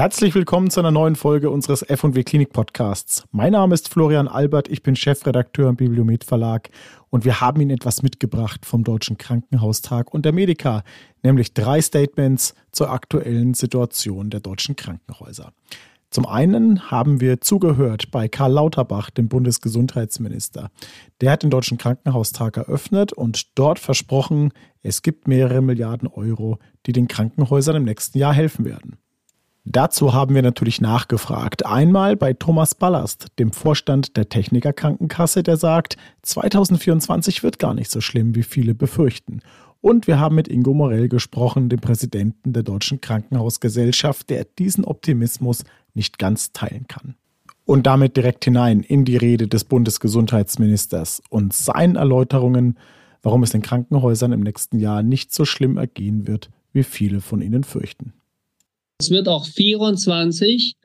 Herzlich 0.00 0.34
willkommen 0.34 0.70
zu 0.70 0.80
einer 0.80 0.90
neuen 0.90 1.14
Folge 1.14 1.50
unseres 1.50 1.82
F&W 1.82 2.24
Klinik 2.24 2.54
Podcasts. 2.54 3.24
Mein 3.32 3.52
Name 3.52 3.74
ist 3.74 3.90
Florian 3.90 4.28
Albert, 4.28 4.68
ich 4.68 4.82
bin 4.82 4.96
Chefredakteur 4.96 5.68
im 5.68 5.76
Bibliomet 5.76 6.24
Verlag 6.24 6.70
und 7.10 7.26
wir 7.26 7.42
haben 7.42 7.60
Ihnen 7.60 7.72
etwas 7.72 8.02
mitgebracht 8.02 8.64
vom 8.64 8.82
Deutschen 8.82 9.18
Krankenhaustag 9.18 10.14
und 10.14 10.24
der 10.24 10.32
Medica, 10.32 10.84
nämlich 11.22 11.52
drei 11.52 11.82
Statements 11.82 12.54
zur 12.72 12.88
aktuellen 12.88 13.52
Situation 13.52 14.30
der 14.30 14.40
deutschen 14.40 14.74
Krankenhäuser. 14.74 15.52
Zum 16.08 16.24
einen 16.24 16.90
haben 16.90 17.20
wir 17.20 17.42
zugehört 17.42 18.10
bei 18.10 18.26
Karl 18.26 18.52
Lauterbach, 18.52 19.10
dem 19.10 19.28
Bundesgesundheitsminister. 19.28 20.70
Der 21.20 21.30
hat 21.32 21.42
den 21.42 21.50
Deutschen 21.50 21.76
Krankenhaustag 21.76 22.56
eröffnet 22.56 23.12
und 23.12 23.58
dort 23.58 23.78
versprochen, 23.78 24.54
es 24.82 25.02
gibt 25.02 25.28
mehrere 25.28 25.60
Milliarden 25.60 26.08
Euro, 26.08 26.58
die 26.86 26.92
den 26.92 27.06
Krankenhäusern 27.06 27.76
im 27.76 27.84
nächsten 27.84 28.16
Jahr 28.16 28.32
helfen 28.32 28.64
werden. 28.64 28.96
Dazu 29.64 30.14
haben 30.14 30.34
wir 30.34 30.42
natürlich 30.42 30.80
nachgefragt. 30.80 31.66
Einmal 31.66 32.16
bei 32.16 32.32
Thomas 32.32 32.74
Ballast, 32.74 33.26
dem 33.38 33.52
Vorstand 33.52 34.16
der 34.16 34.28
Techniker 34.28 34.72
Krankenkasse, 34.72 35.42
der 35.42 35.58
sagt, 35.58 35.96
2024 36.22 37.42
wird 37.42 37.58
gar 37.58 37.74
nicht 37.74 37.90
so 37.90 38.00
schlimm, 38.00 38.34
wie 38.34 38.42
viele 38.42 38.74
befürchten. 38.74 39.40
Und 39.82 40.06
wir 40.06 40.18
haben 40.18 40.34
mit 40.34 40.48
Ingo 40.48 40.74
Morell 40.74 41.08
gesprochen, 41.08 41.68
dem 41.68 41.80
Präsidenten 41.80 42.52
der 42.52 42.62
Deutschen 42.62 43.00
Krankenhausgesellschaft, 43.00 44.30
der 44.30 44.44
diesen 44.44 44.84
Optimismus 44.84 45.64
nicht 45.94 46.18
ganz 46.18 46.52
teilen 46.52 46.86
kann. 46.88 47.14
Und 47.64 47.86
damit 47.86 48.16
direkt 48.16 48.44
hinein 48.44 48.80
in 48.80 49.04
die 49.04 49.16
Rede 49.16 49.46
des 49.46 49.64
Bundesgesundheitsministers 49.64 51.22
und 51.28 51.52
seinen 51.52 51.96
Erläuterungen, 51.96 52.78
warum 53.22 53.42
es 53.42 53.50
den 53.50 53.62
Krankenhäusern 53.62 54.32
im 54.32 54.40
nächsten 54.40 54.78
Jahr 54.78 55.02
nicht 55.02 55.32
so 55.32 55.44
schlimm 55.44 55.76
ergehen 55.76 56.26
wird, 56.26 56.50
wie 56.72 56.82
viele 56.82 57.20
von 57.20 57.42
ihnen 57.42 57.64
fürchten. 57.64 58.14
Es 59.00 59.10
wird 59.10 59.28
auch 59.28 59.46
24 59.46 60.76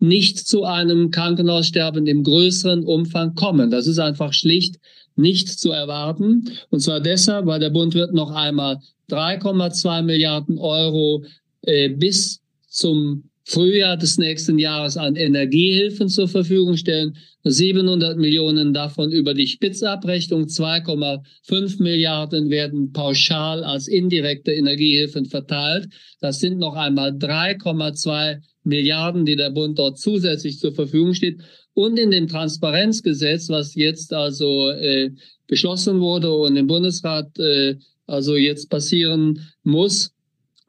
nicht 0.00 0.38
zu 0.38 0.64
einem 0.64 1.12
Krankenhaussterben 1.12 2.06
im 2.08 2.24
größeren 2.24 2.84
Umfang 2.84 3.36
kommen. 3.36 3.70
Das 3.70 3.86
ist 3.86 4.00
einfach 4.00 4.32
schlicht 4.32 4.80
nicht 5.14 5.48
zu 5.48 5.70
erwarten. 5.70 6.50
Und 6.70 6.80
zwar 6.80 6.98
deshalb, 6.98 7.46
weil 7.46 7.60
der 7.60 7.70
Bund 7.70 7.94
wird 7.94 8.12
noch 8.12 8.32
einmal 8.32 8.78
3,2 9.08 10.02
Milliarden 10.02 10.58
Euro 10.58 11.24
äh, 11.62 11.90
bis 11.90 12.40
zum 12.66 13.29
Frühjahr 13.50 13.96
des 13.96 14.16
nächsten 14.16 14.60
Jahres 14.60 14.96
an 14.96 15.16
Energiehilfen 15.16 16.08
zur 16.08 16.28
Verfügung 16.28 16.76
stellen. 16.76 17.16
700 17.42 18.16
Millionen 18.16 18.72
davon 18.72 19.10
über 19.10 19.34
die 19.34 19.48
Spitzabrechnung, 19.48 20.44
2,5 20.44 21.82
Milliarden 21.82 22.48
werden 22.48 22.92
pauschal 22.92 23.64
als 23.64 23.88
indirekte 23.88 24.52
Energiehilfen 24.52 25.26
verteilt. 25.26 25.88
Das 26.20 26.38
sind 26.38 26.58
noch 26.58 26.76
einmal 26.76 27.10
3,2 27.10 28.40
Milliarden, 28.62 29.26
die 29.26 29.34
der 29.34 29.50
Bund 29.50 29.80
dort 29.80 29.98
zusätzlich 29.98 30.60
zur 30.60 30.72
Verfügung 30.72 31.14
steht. 31.14 31.40
Und 31.74 31.98
in 31.98 32.12
dem 32.12 32.28
Transparenzgesetz, 32.28 33.48
was 33.48 33.74
jetzt 33.74 34.12
also 34.12 34.70
äh, 34.70 35.10
beschlossen 35.48 35.98
wurde 35.98 36.32
und 36.32 36.54
im 36.54 36.68
Bundesrat 36.68 37.36
äh, 37.40 37.74
also 38.06 38.36
jetzt 38.36 38.70
passieren 38.70 39.40
muss, 39.64 40.12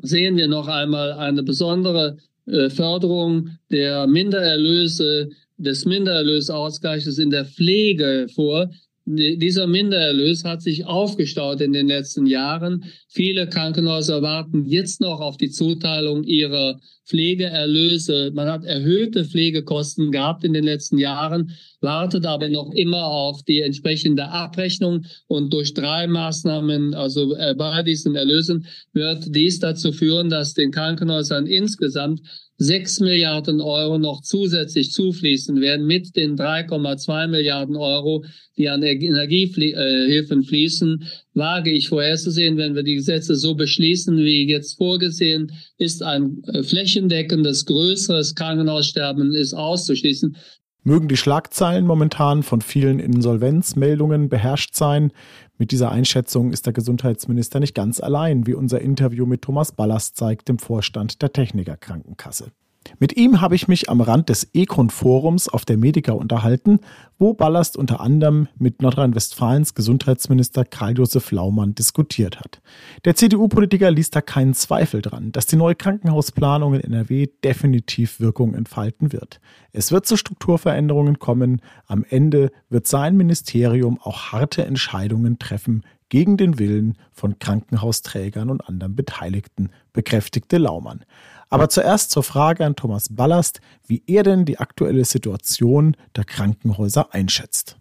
sehen 0.01 0.35
wir 0.35 0.47
noch 0.47 0.67
einmal 0.67 1.11
eine 1.11 1.43
besondere 1.43 2.17
äh, 2.51 2.69
Förderung 2.69 3.49
der 3.71 4.07
Mindererlöse, 4.07 5.29
des 5.57 5.85
Mindererlösausgleiches 5.85 7.19
in 7.19 7.29
der 7.29 7.45
Pflege 7.45 8.27
vor. 8.33 8.69
Dieser 9.05 9.65
Mindererlös 9.65 10.43
hat 10.43 10.61
sich 10.61 10.85
aufgestaut 10.85 11.59
in 11.61 11.73
den 11.73 11.87
letzten 11.87 12.27
Jahren. 12.27 12.85
Viele 13.07 13.47
Krankenhäuser 13.47 14.21
warten 14.21 14.65
jetzt 14.65 15.01
noch 15.01 15.21
auf 15.21 15.37
die 15.37 15.49
Zuteilung 15.49 16.23
ihrer 16.23 16.79
Pflegeerlöse. 17.07 18.31
Man 18.33 18.47
hat 18.47 18.63
erhöhte 18.63 19.25
Pflegekosten 19.25 20.11
gehabt 20.11 20.43
in 20.43 20.53
den 20.53 20.63
letzten 20.63 20.99
Jahren, 20.99 21.51
wartet 21.81 22.27
aber 22.27 22.47
noch 22.47 22.71
immer 22.73 23.05
auf 23.05 23.43
die 23.43 23.61
entsprechende 23.61 24.29
Abrechnung. 24.29 25.05
Und 25.27 25.51
durch 25.51 25.73
drei 25.73 26.05
Maßnahmen, 26.05 26.93
also 26.93 27.35
äh, 27.35 27.55
bei 27.57 27.81
diesen 27.81 28.15
Erlösen, 28.15 28.67
wird 28.93 29.35
dies 29.35 29.59
dazu 29.59 29.91
führen, 29.91 30.29
dass 30.29 30.53
den 30.53 30.71
Krankenhäusern 30.71 31.47
insgesamt 31.47 32.21
6 32.61 32.99
Milliarden 32.99 33.59
Euro 33.59 33.97
noch 33.97 34.21
zusätzlich 34.21 34.91
zufließen 34.91 35.59
werden 35.61 35.87
mit 35.87 36.15
den 36.15 36.37
3,2 36.37 37.27
Milliarden 37.27 37.75
Euro, 37.75 38.23
die 38.55 38.69
an 38.69 38.83
Energiehilfen 38.83 40.43
fließen, 40.43 41.03
wage 41.33 41.71
ich 41.71 41.89
vorherzusehen, 41.89 42.57
wenn 42.57 42.75
wir 42.75 42.83
die 42.83 42.95
Gesetze 42.95 43.35
so 43.35 43.55
beschließen, 43.55 44.15
wie 44.17 44.47
jetzt 44.47 44.77
vorgesehen, 44.77 45.51
ist 45.79 46.03
ein 46.03 46.43
äh, 46.53 46.61
flächendeckendes, 46.61 47.65
größeres 47.65 48.35
Krankenhaussterben 48.35 49.33
ist 49.33 49.55
auszuschließen. 49.55 50.37
Mögen 50.83 51.07
die 51.07 51.17
Schlagzeilen 51.17 51.85
momentan 51.85 52.41
von 52.41 52.61
vielen 52.61 52.99
Insolvenzmeldungen 52.99 54.29
beherrscht 54.29 54.75
sein, 54.75 55.11
mit 55.59 55.71
dieser 55.71 55.91
Einschätzung 55.91 56.51
ist 56.51 56.65
der 56.65 56.73
Gesundheitsminister 56.73 57.59
nicht 57.59 57.75
ganz 57.75 57.99
allein, 57.99 58.47
wie 58.47 58.55
unser 58.55 58.81
Interview 58.81 59.27
mit 59.27 59.43
Thomas 59.43 59.71
Ballast 59.71 60.17
zeigt, 60.17 60.49
dem 60.49 60.57
Vorstand 60.57 61.21
der 61.21 61.31
Techniker 61.31 61.77
Krankenkasse. 61.77 62.51
Mit 62.99 63.15
ihm 63.15 63.41
habe 63.41 63.55
ich 63.55 63.67
mich 63.67 63.89
am 63.89 64.01
Rand 64.01 64.29
des 64.29 64.49
Econ-Forums 64.53 65.49
auf 65.49 65.65
der 65.65 65.77
Medica 65.77 66.13
unterhalten, 66.13 66.79
wo 67.19 67.33
Ballast 67.33 67.77
unter 67.77 68.01
anderem 68.01 68.47
mit 68.57 68.81
Nordrhein-Westfalens 68.81 69.75
Gesundheitsminister 69.75 70.65
Karl-Josef 70.65 71.31
Laumann 71.31 71.75
diskutiert 71.75 72.39
hat. 72.39 72.61
Der 73.05 73.15
CDU-Politiker 73.15 73.91
ließ 73.91 74.09
da 74.09 74.21
keinen 74.21 74.55
Zweifel 74.55 75.01
dran, 75.01 75.31
dass 75.31 75.45
die 75.45 75.55
neue 75.55 75.75
Krankenhausplanung 75.75 76.73
in 76.73 76.81
NRW 76.81 77.27
definitiv 77.43 78.19
Wirkung 78.19 78.55
entfalten 78.55 79.13
wird. 79.13 79.39
Es 79.71 79.91
wird 79.91 80.05
zu 80.07 80.17
Strukturveränderungen 80.17 81.19
kommen. 81.19 81.61
Am 81.85 82.03
Ende 82.09 82.51
wird 82.69 82.87
sein 82.87 83.15
Ministerium 83.15 83.99
auch 84.01 84.31
harte 84.31 84.65
Entscheidungen 84.65 85.37
treffen 85.37 85.83
gegen 86.11 86.35
den 86.35 86.59
Willen 86.59 86.97
von 87.13 87.39
Krankenhausträgern 87.39 88.49
und 88.49 88.67
anderen 88.67 88.95
Beteiligten, 88.95 89.69
bekräftigte 89.93 90.57
Laumann. 90.57 91.05
Aber 91.49 91.69
zuerst 91.69 92.11
zur 92.11 92.23
Frage 92.23 92.65
an 92.65 92.75
Thomas 92.75 93.07
Ballast, 93.09 93.61
wie 93.87 94.03
er 94.07 94.23
denn 94.23 94.43
die 94.43 94.59
aktuelle 94.59 95.05
Situation 95.05 95.95
der 96.17 96.25
Krankenhäuser 96.25 97.13
einschätzt. 97.13 97.77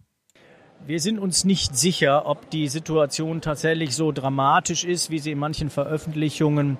Wir 0.86 1.00
sind 1.00 1.18
uns 1.18 1.44
nicht 1.44 1.76
sicher, 1.76 2.24
ob 2.26 2.48
die 2.50 2.68
Situation 2.68 3.40
tatsächlich 3.40 3.96
so 3.96 4.12
dramatisch 4.12 4.84
ist, 4.84 5.10
wie 5.10 5.18
sie 5.18 5.32
in 5.32 5.38
manchen 5.38 5.68
Veröffentlichungen 5.68 6.78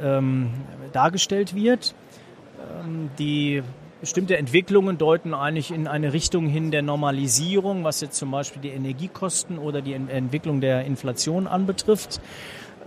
ähm, 0.00 0.50
dargestellt 0.92 1.54
wird. 1.54 1.94
Ähm, 2.84 3.08
die 3.18 3.62
bestimmte 4.04 4.36
Entwicklungen 4.36 4.98
deuten 4.98 5.32
eigentlich 5.32 5.70
in 5.70 5.86
eine 5.86 6.12
Richtung 6.12 6.46
hin 6.46 6.70
der 6.70 6.82
Normalisierung, 6.82 7.84
was 7.84 8.02
jetzt 8.02 8.18
zum 8.18 8.30
Beispiel 8.30 8.60
die 8.60 8.68
Energiekosten 8.68 9.56
oder 9.56 9.80
die 9.80 9.94
Entwicklung 9.94 10.60
der 10.60 10.84
Inflation 10.84 11.46
anbetrifft. 11.46 12.20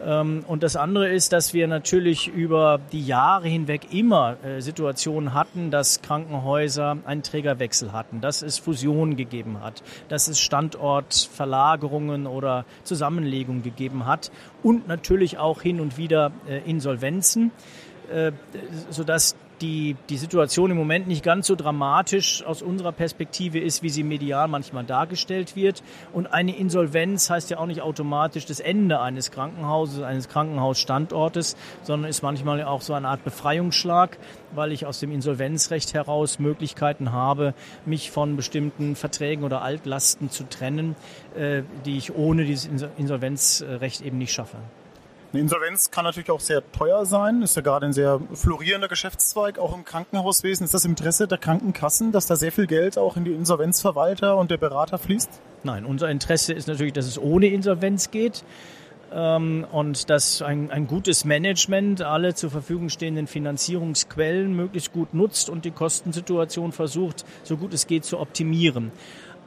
Ähm, 0.05 0.45
und 0.47 0.61
das 0.61 0.75
andere 0.75 1.09
ist, 1.09 1.33
dass 1.33 1.55
wir 1.55 1.67
natürlich 1.67 2.27
über 2.27 2.79
die 2.91 3.03
Jahre 3.03 3.47
hinweg 3.47 3.91
immer 3.91 4.37
äh, 4.43 4.61
Situationen 4.61 5.33
hatten, 5.33 5.71
dass 5.71 6.03
Krankenhäuser 6.03 6.97
einen 7.03 7.23
Trägerwechsel 7.23 7.93
hatten, 7.93 8.21
dass 8.21 8.43
es 8.43 8.59
Fusionen 8.59 9.15
gegeben 9.15 9.59
hat, 9.63 9.81
dass 10.09 10.27
es 10.27 10.39
Standortverlagerungen 10.39 12.27
oder 12.27 12.63
Zusammenlegungen 12.83 13.63
gegeben 13.63 14.05
hat 14.05 14.29
und 14.61 14.87
natürlich 14.87 15.39
auch 15.39 15.63
hin 15.63 15.79
und 15.79 15.97
wieder 15.97 16.31
äh, 16.47 16.59
Insolvenzen, 16.69 17.49
äh, 18.13 18.33
sodass 18.91 19.35
die, 19.61 19.95
die 20.09 20.17
Situation 20.17 20.71
im 20.71 20.77
Moment 20.77 21.07
nicht 21.07 21.23
ganz 21.23 21.47
so 21.47 21.55
dramatisch 21.55 22.43
aus 22.43 22.61
unserer 22.61 22.91
Perspektive 22.91 23.59
ist, 23.59 23.83
wie 23.83 23.89
sie 23.89 24.03
medial 24.03 24.47
manchmal 24.47 24.83
dargestellt 24.83 25.55
wird. 25.55 25.83
Und 26.13 26.27
eine 26.27 26.55
Insolvenz 26.55 27.29
heißt 27.29 27.49
ja 27.49 27.57
auch 27.57 27.65
nicht 27.65 27.81
automatisch 27.81 28.45
das 28.45 28.59
Ende 28.59 28.99
eines 28.99 29.31
Krankenhauses, 29.31 30.03
eines 30.03 30.29
Krankenhausstandortes, 30.29 31.55
sondern 31.83 32.09
ist 32.09 32.21
manchmal 32.21 32.63
auch 32.63 32.81
so 32.81 32.93
eine 32.93 33.07
Art 33.07 33.23
Befreiungsschlag, 33.23 34.17
weil 34.53 34.71
ich 34.71 34.85
aus 34.85 34.99
dem 34.99 35.11
Insolvenzrecht 35.11 35.93
heraus 35.93 36.39
Möglichkeiten 36.39 37.11
habe, 37.11 37.53
mich 37.85 38.11
von 38.11 38.35
bestimmten 38.35 38.95
Verträgen 38.95 39.43
oder 39.43 39.61
Altlasten 39.61 40.29
zu 40.29 40.43
trennen, 40.47 40.95
äh, 41.35 41.63
die 41.85 41.97
ich 41.97 42.15
ohne 42.15 42.45
dieses 42.45 42.69
Insolvenzrecht 42.97 44.01
eben 44.01 44.17
nicht 44.17 44.33
schaffe. 44.33 44.57
Eine 45.33 45.41
Insolvenz 45.41 45.91
kann 45.91 46.05
natürlich 46.05 46.31
auch 46.31 46.39
sehr 46.39 46.63
teuer 46.71 47.05
sein, 47.05 47.41
ist 47.41 47.57
ja 47.57 47.61
gerade 47.61 47.85
ein 47.85 47.91
sehr 47.91 48.21
florierender 48.33 48.87
Geschäftszweig, 48.87 49.59
auch 49.59 49.75
im 49.75 49.83
Krankenhauswesen. 49.83 50.63
Ist 50.63 50.73
das 50.73 50.85
Interesse 50.85 51.27
der 51.27 51.37
Krankenkassen, 51.37 52.13
dass 52.13 52.27
da 52.27 52.37
sehr 52.37 52.53
viel 52.53 52.65
Geld 52.65 52.97
auch 52.97 53.17
in 53.17 53.25
die 53.25 53.33
Insolvenzverwalter 53.33 54.37
und 54.37 54.51
der 54.51 54.57
Berater 54.57 54.97
fließt? 54.97 55.29
Nein, 55.63 55.83
unser 55.83 56.09
Interesse 56.09 56.53
ist 56.53 56.69
natürlich, 56.69 56.93
dass 56.93 57.05
es 57.05 57.19
ohne 57.19 57.47
Insolvenz 57.47 58.09
geht 58.09 58.45
ähm, 59.11 59.65
und 59.69 60.09
dass 60.09 60.41
ein, 60.41 60.71
ein 60.71 60.87
gutes 60.87 61.25
Management 61.25 62.01
alle 62.01 62.33
zur 62.33 62.49
Verfügung 62.49 62.87
stehenden 62.87 63.27
Finanzierungsquellen 63.27 64.55
möglichst 64.55 64.93
gut 64.93 65.13
nutzt 65.13 65.49
und 65.49 65.65
die 65.65 65.71
Kostensituation 65.71 66.71
versucht, 66.71 67.25
so 67.43 67.57
gut 67.57 67.73
es 67.73 67.87
geht, 67.87 68.05
zu 68.05 68.17
optimieren. 68.17 68.93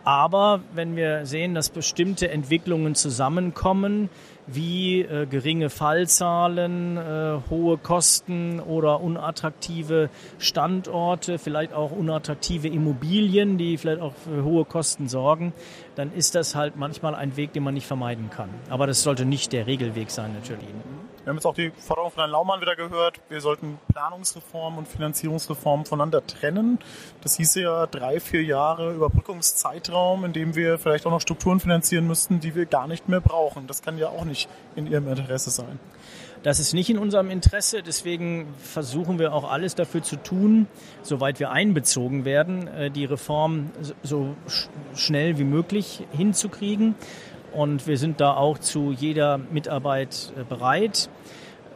Aber 0.04 0.60
wenn 0.74 0.96
wir 0.96 1.26
sehen, 1.26 1.54
dass 1.54 1.70
bestimmte 1.70 2.30
Entwicklungen 2.30 2.94
zusammenkommen, 2.94 4.08
wie 4.46 5.02
äh, 5.02 5.26
geringe 5.26 5.70
Fallzahlen, 5.70 6.96
äh, 6.96 7.38
hohe 7.50 7.78
Kosten 7.78 8.60
oder 8.60 9.00
unattraktive 9.00 10.10
Standorte, 10.38 11.38
vielleicht 11.38 11.72
auch 11.72 11.92
unattraktive 11.92 12.68
Immobilien, 12.68 13.58
die 13.58 13.76
vielleicht 13.76 14.00
auch 14.00 14.14
für 14.14 14.44
hohe 14.44 14.64
Kosten 14.64 15.08
sorgen, 15.08 15.52
dann 15.94 16.12
ist 16.12 16.34
das 16.34 16.54
halt 16.54 16.76
manchmal 16.76 17.14
ein 17.14 17.36
Weg, 17.36 17.52
den 17.52 17.62
man 17.62 17.74
nicht 17.74 17.86
vermeiden 17.86 18.30
kann. 18.30 18.48
Aber 18.70 18.86
das 18.86 19.02
sollte 19.02 19.24
nicht 19.24 19.52
der 19.52 19.66
Regelweg 19.66 20.10
sein, 20.10 20.32
natürlich. 20.32 20.68
Wir 21.30 21.34
haben 21.34 21.38
jetzt 21.38 21.46
auch 21.46 21.54
die 21.54 21.70
Forderung 21.70 22.10
von 22.10 22.22
Herrn 22.22 22.32
Laumann 22.32 22.60
wieder 22.60 22.74
gehört, 22.74 23.20
wir 23.28 23.40
sollten 23.40 23.78
Planungsreform 23.92 24.78
und 24.78 24.88
Finanzierungsreform 24.88 25.86
voneinander 25.86 26.26
trennen. 26.26 26.80
Das 27.22 27.36
hieße 27.36 27.60
ja 27.60 27.86
drei, 27.86 28.18
vier 28.18 28.42
Jahre 28.42 28.92
Überbrückungszeitraum, 28.92 30.24
in 30.24 30.32
dem 30.32 30.56
wir 30.56 30.76
vielleicht 30.80 31.06
auch 31.06 31.12
noch 31.12 31.20
Strukturen 31.20 31.60
finanzieren 31.60 32.08
müssten, 32.08 32.40
die 32.40 32.56
wir 32.56 32.66
gar 32.66 32.88
nicht 32.88 33.08
mehr 33.08 33.20
brauchen. 33.20 33.68
Das 33.68 33.80
kann 33.80 33.96
ja 33.96 34.08
auch 34.08 34.24
nicht 34.24 34.48
in 34.74 34.88
Ihrem 34.88 35.06
Interesse 35.06 35.50
sein. 35.50 35.78
Das 36.42 36.58
ist 36.58 36.72
nicht 36.72 36.88
in 36.88 36.98
unserem 36.98 37.30
Interesse, 37.30 37.82
deswegen 37.82 38.46
versuchen 38.56 39.18
wir 39.18 39.34
auch 39.34 39.48
alles 39.48 39.74
dafür 39.74 40.02
zu 40.02 40.16
tun, 40.16 40.66
soweit 41.02 41.38
wir 41.38 41.50
einbezogen 41.50 42.24
werden, 42.24 42.66
äh, 42.66 42.90
die 42.90 43.04
Reform 43.04 43.70
so 44.02 44.34
schnell 44.94 45.36
wie 45.38 45.44
möglich 45.44 46.02
hinzukriegen. 46.12 46.94
Und 47.52 47.86
wir 47.86 47.98
sind 47.98 48.20
da 48.20 48.34
auch 48.34 48.58
zu 48.58 48.92
jeder 48.92 49.38
Mitarbeit 49.38 50.32
äh, 50.36 50.44
bereit. 50.44 51.08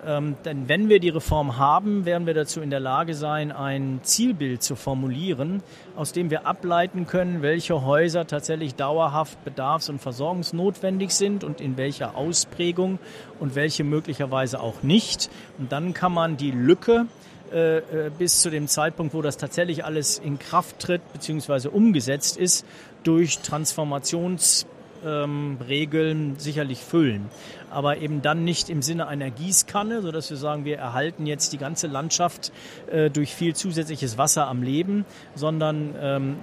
Ähm, 0.07 0.37
denn 0.45 0.69
wenn 0.69 0.89
wir 0.89 1.01
die 1.01 1.09
Reform 1.09 1.57
haben, 1.59 2.05
werden 2.05 2.27
wir 2.27 2.35
dazu 2.35 2.61
in 2.61 2.71
der 2.71 2.81
Lage 2.81 3.15
sein, 3.15 3.53
ein 3.53 4.01
Zielbild 4.03 4.63
zu 4.63 4.77
formulieren, 4.77 5.63
aus 5.97 6.13
dem 6.13 6.31
wir 6.31 6.47
ableiten 6.47 7.07
können, 7.07 7.41
welche 7.41 7.85
Häuser 7.85 8.27
tatsächlich 8.27 8.75
dauerhaft 8.75 9.39
bedarfs- 9.45 9.89
und 9.89 10.01
versorgungsnotwendig 10.01 11.11
sind 11.11 11.43
und 11.43 11.61
in 11.61 11.77
welcher 11.77 12.17
Ausprägung 12.17 12.99
und 13.41 13.55
welche 13.55 13.83
möglicherweise 13.83 14.61
auch 14.61 14.83
nicht. 14.83 15.31
Und 15.59 15.73
dann 15.73 15.95
kann 15.95 16.13
man 16.13 16.37
die 16.37 16.51
Lücke 16.51 17.07
äh, 17.53 17.79
äh 17.79 18.11
bis 18.17 18.43
zu 18.43 18.51
dem 18.51 18.69
Zeitpunkt, 18.69 19.15
wo 19.15 19.23
das 19.23 19.39
tatsächlich 19.39 19.87
alles 19.87 20.19
in 20.19 20.39
Kraft 20.39 20.81
tritt 20.81 21.01
bzw. 21.15 21.69
umgesetzt 21.69 22.37
ist, 22.37 22.67
durch 23.05 23.39
Transformations 23.39 24.67
ähm, 25.05 25.59
Regeln 25.67 26.37
sicherlich 26.39 26.81
füllen. 26.81 27.27
Aber 27.71 27.99
eben 27.99 28.23
dann 28.23 28.45
nicht 28.45 28.71
im 28.71 28.83
Sinne 28.83 29.07
einer 29.07 29.31
Gießkanne, 29.31 30.03
sodass 30.03 30.31
wir 30.31 30.37
sagen, 30.37 30.65
wir 30.65 30.79
erhalten 30.79 31.27
jetzt 31.27 31.53
die 31.53 31.59
ganze 31.59 31.87
Landschaft 31.87 32.53
äh, 32.91 33.11
durch 33.11 33.35
viel 33.35 33.55
zusätzliches 33.55 34.19
Wasser 34.19 34.47
am 34.47 34.63
Leben, 34.63 35.05
sondern 35.35 35.95
ähm, 36.01 36.37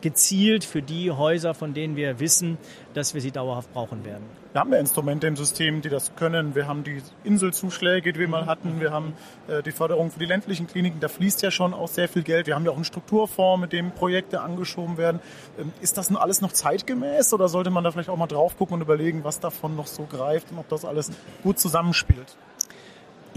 gezielt 0.00 0.64
für 0.64 0.82
die 0.82 1.10
Häuser, 1.10 1.54
von 1.54 1.74
denen 1.74 1.96
wir 1.96 2.20
wissen, 2.20 2.58
dass 2.94 3.14
wir 3.14 3.20
sie 3.20 3.30
dauerhaft 3.30 3.72
brauchen 3.72 4.04
werden. 4.04 4.24
Wir 4.52 4.62
haben 4.62 4.72
ja 4.72 4.78
Instrumente 4.78 5.26
im 5.26 5.36
System, 5.36 5.82
die 5.82 5.90
das 5.90 6.16
können. 6.16 6.54
Wir 6.54 6.66
haben 6.66 6.82
die 6.82 7.02
Inselzuschläge, 7.22 8.14
die 8.14 8.20
wir 8.20 8.28
mal 8.28 8.46
hatten. 8.46 8.80
Wir 8.80 8.92
haben 8.92 9.12
äh, 9.46 9.62
die 9.62 9.72
Förderung 9.72 10.10
für 10.10 10.18
die 10.18 10.24
ländlichen 10.24 10.66
Kliniken. 10.66 11.00
Da 11.00 11.08
fließt 11.08 11.42
ja 11.42 11.50
schon 11.50 11.74
auch 11.74 11.88
sehr 11.88 12.08
viel 12.08 12.22
Geld. 12.22 12.46
Wir 12.46 12.54
haben 12.54 12.64
ja 12.64 12.70
auch 12.70 12.76
einen 12.76 12.84
Strukturfonds, 12.84 13.60
mit 13.60 13.74
dem 13.74 13.90
Projekte 13.90 14.40
angeschoben 14.40 14.96
werden. 14.96 15.20
Ähm, 15.58 15.72
ist 15.82 15.98
das 15.98 16.08
nun 16.08 16.18
alles 16.18 16.40
noch 16.40 16.52
zeitgemäß 16.52 17.34
oder 17.34 17.48
sollte 17.48 17.68
man 17.68 17.84
da 17.84 17.90
vielleicht 17.90 18.08
auch 18.08 18.16
mal 18.16 18.26
drauf 18.26 18.56
gucken 18.56 18.76
und 18.76 18.80
überlegen, 18.80 19.22
was 19.22 19.38
davon 19.38 19.76
noch 19.76 19.86
so 19.86 20.04
greift 20.04 20.50
und 20.50 20.58
ob 20.58 20.68
das 20.70 20.86
alles 20.86 21.10
gut 21.42 21.58
zusammenspielt? 21.58 22.36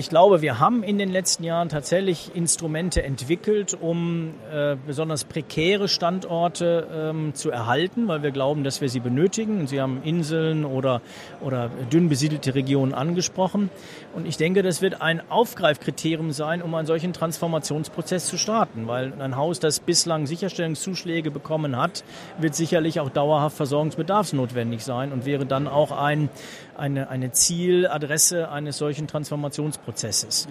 Ich 0.01 0.09
glaube, 0.09 0.41
wir 0.41 0.57
haben 0.57 0.81
in 0.81 0.97
den 0.97 1.11
letzten 1.11 1.43
Jahren 1.43 1.69
tatsächlich 1.69 2.31
Instrumente 2.33 3.03
entwickelt, 3.03 3.77
um 3.79 4.33
äh, 4.51 4.75
besonders 4.87 5.25
prekäre 5.25 5.87
Standorte 5.87 6.87
ähm, 6.91 7.35
zu 7.35 7.51
erhalten, 7.51 8.07
weil 8.07 8.23
wir 8.23 8.31
glauben, 8.31 8.63
dass 8.63 8.81
wir 8.81 8.89
sie 8.89 8.99
benötigen. 8.99 9.67
Sie 9.67 9.79
haben 9.79 10.01
Inseln 10.03 10.65
oder, 10.65 11.03
oder 11.39 11.69
dünn 11.93 12.09
besiedelte 12.09 12.55
Regionen 12.55 12.95
angesprochen. 12.95 13.69
Und 14.15 14.27
ich 14.27 14.37
denke, 14.37 14.63
das 14.63 14.81
wird 14.81 15.03
ein 15.03 15.21
Aufgreifkriterium 15.29 16.31
sein, 16.31 16.63
um 16.63 16.73
einen 16.73 16.87
solchen 16.87 17.13
Transformationsprozess 17.13 18.25
zu 18.25 18.39
starten, 18.39 18.87
weil 18.87 19.13
ein 19.21 19.35
Haus, 19.35 19.59
das 19.59 19.79
bislang 19.79 20.25
Sicherstellungszuschläge 20.25 21.29
bekommen 21.29 21.77
hat, 21.77 22.03
wird 22.39 22.55
sicherlich 22.55 22.99
auch 23.01 23.11
dauerhaft 23.11 23.55
versorgungsbedarfsnotwendig 23.55 24.83
sein 24.83 25.11
und 25.11 25.27
wäre 25.27 25.45
dann 25.45 25.67
auch 25.67 25.91
ein, 25.91 26.29
eine, 26.77 27.09
eine 27.09 27.31
Zieladresse 27.31 28.49
eines 28.49 28.77
solchen 28.77 29.07
Transformationsprozesses. 29.07 30.47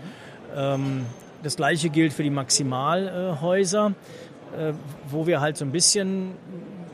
Ähm, 0.57 1.07
das 1.43 1.57
gleiche 1.57 1.89
gilt 1.89 2.13
für 2.13 2.23
die 2.23 2.31
Maximalhäuser, 2.31 3.93
äh, 4.57 4.73
wo 5.09 5.27
wir 5.27 5.41
halt 5.41 5.57
so 5.57 5.65
ein 5.65 5.73
bisschen 5.73 6.33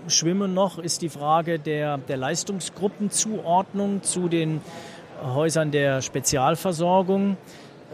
schwimmen 0.08 0.54
noch, 0.54 0.78
ist 0.78 1.02
die 1.02 1.08
Frage 1.08 1.58
der, 1.58 1.98
der 1.98 2.16
Leistungsgruppenzuordnung 2.16 4.02
zu 4.02 4.28
den 4.28 4.60
Häusern 5.22 5.70
der 5.70 6.02
Spezialversorgung. 6.02 7.36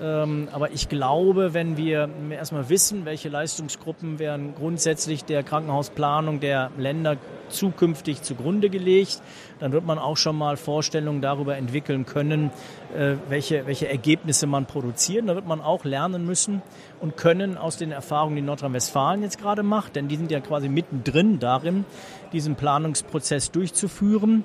Ähm, 0.00 0.48
aber 0.52 0.72
ich 0.72 0.88
glaube, 0.88 1.54
wenn 1.54 1.76
wir 1.76 2.08
erstmal 2.30 2.68
wissen, 2.68 3.04
welche 3.04 3.28
Leistungsgruppen 3.28 4.18
werden 4.18 4.54
grundsätzlich 4.54 5.24
der 5.24 5.42
Krankenhausplanung 5.42 6.40
der 6.40 6.70
Länder 6.76 7.16
zukünftig 7.52 8.22
zugrunde 8.22 8.70
gelegt, 8.70 9.22
dann 9.60 9.72
wird 9.72 9.84
man 9.84 9.98
auch 9.98 10.16
schon 10.16 10.36
mal 10.36 10.56
Vorstellungen 10.56 11.22
darüber 11.22 11.56
entwickeln 11.56 12.06
können, 12.06 12.50
äh, 12.96 13.16
welche, 13.28 13.66
welche 13.66 13.88
Ergebnisse 13.88 14.46
man 14.46 14.66
produziert. 14.66 15.28
Da 15.28 15.34
wird 15.34 15.46
man 15.46 15.60
auch 15.60 15.84
lernen 15.84 16.26
müssen 16.26 16.62
und 17.00 17.16
können 17.16 17.56
aus 17.56 17.76
den 17.76 17.92
Erfahrungen, 17.92 18.36
die 18.36 18.42
Nordrhein-Westfalen 18.42 19.22
jetzt 19.22 19.38
gerade 19.38 19.62
macht, 19.62 19.96
denn 19.96 20.08
die 20.08 20.16
sind 20.16 20.30
ja 20.30 20.40
quasi 20.40 20.68
mittendrin 20.68 21.38
darin, 21.38 21.84
diesen 22.32 22.56
Planungsprozess 22.56 23.50
durchzuführen. 23.50 24.44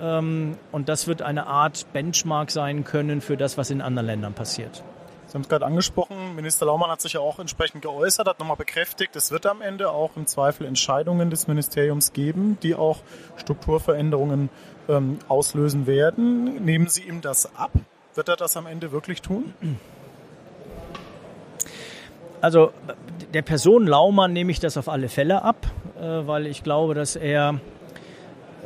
Ähm, 0.00 0.56
und 0.72 0.88
das 0.88 1.06
wird 1.06 1.22
eine 1.22 1.46
Art 1.46 1.86
Benchmark 1.92 2.50
sein 2.50 2.84
können 2.84 3.20
für 3.20 3.36
das, 3.36 3.58
was 3.58 3.70
in 3.70 3.80
anderen 3.80 4.06
Ländern 4.06 4.34
passiert. 4.34 4.82
Sie 5.30 5.34
haben 5.34 5.42
es 5.42 5.48
gerade 5.48 5.64
angesprochen, 5.64 6.34
Minister 6.34 6.66
Laumann 6.66 6.90
hat 6.90 7.00
sich 7.00 7.12
ja 7.12 7.20
auch 7.20 7.38
entsprechend 7.38 7.82
geäußert, 7.82 8.26
hat 8.26 8.40
nochmal 8.40 8.56
bekräftigt, 8.56 9.14
es 9.14 9.30
wird 9.30 9.46
am 9.46 9.62
Ende 9.62 9.92
auch 9.92 10.16
im 10.16 10.26
Zweifel 10.26 10.66
Entscheidungen 10.66 11.30
des 11.30 11.46
Ministeriums 11.46 12.12
geben, 12.12 12.58
die 12.64 12.74
auch 12.74 12.98
Strukturveränderungen 13.36 14.50
ähm, 14.88 15.20
auslösen 15.28 15.86
werden. 15.86 16.64
Nehmen 16.64 16.88
Sie 16.88 17.04
ihm 17.04 17.20
das 17.20 17.54
ab? 17.54 17.70
Wird 18.16 18.28
er 18.28 18.34
das 18.34 18.56
am 18.56 18.66
Ende 18.66 18.90
wirklich 18.90 19.22
tun? 19.22 19.54
Also 22.40 22.72
der 23.32 23.42
Person 23.42 23.86
Laumann 23.86 24.32
nehme 24.32 24.50
ich 24.50 24.58
das 24.58 24.76
auf 24.76 24.88
alle 24.88 25.08
Fälle 25.08 25.42
ab, 25.42 25.64
äh, 25.96 26.26
weil 26.26 26.48
ich 26.48 26.64
glaube, 26.64 26.94
dass 26.94 27.14
er 27.14 27.60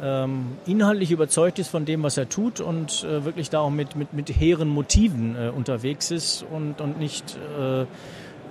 ähm, 0.05 0.59
inhaltlich 0.67 1.11
überzeugt 1.11 1.59
ist 1.59 1.69
von 1.69 1.87
dem, 1.87 2.03
was 2.03 2.19
er 2.19 2.29
tut 2.29 2.61
und 2.61 3.05
äh, 3.05 3.25
wirklich 3.25 3.49
da 3.49 3.61
auch 3.61 3.71
mit, 3.71 3.97
mit, 3.97 4.13
mit 4.13 4.29
hehren 4.29 4.69
Motiven 4.69 5.35
äh, 5.35 5.49
unterwegs 5.49 6.11
ist 6.11 6.45
und, 6.53 6.81
und 6.83 6.99
nicht 6.99 7.39
äh, 7.59 7.87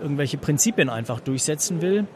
irgendwelche 0.02 0.38
Prinzipien 0.38 0.90
einfach 0.90 1.20
durchsetzen 1.20 1.82
will. 1.82 2.08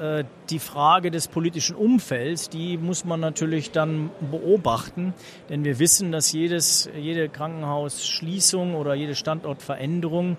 Äh, 0.00 0.24
die 0.50 0.58
Frage 0.58 1.10
des 1.12 1.28
politischen 1.28 1.76
Umfelds, 1.76 2.48
die 2.48 2.76
muss 2.76 3.04
man 3.04 3.20
natürlich 3.20 3.70
dann 3.70 4.10
beobachten, 4.32 5.14
denn 5.48 5.64
wir 5.64 5.78
wissen, 5.78 6.10
dass 6.10 6.32
jedes, 6.32 6.90
jede 6.98 7.28
Krankenhausschließung 7.28 8.74
oder 8.74 8.94
jede 8.94 9.14
Standortveränderung 9.14 10.32
äh, 10.32 10.36